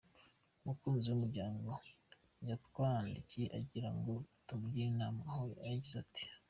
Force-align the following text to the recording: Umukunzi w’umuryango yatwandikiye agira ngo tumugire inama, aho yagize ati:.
Umukunzi 0.61 1.05
w’umuryango 1.07 1.71
yatwandikiye 2.49 3.45
agira 3.59 3.89
ngo 3.97 4.13
tumugire 4.45 4.87
inama, 4.93 5.21
aho 5.31 5.43
yagize 5.71 5.97
ati:. 6.05 6.25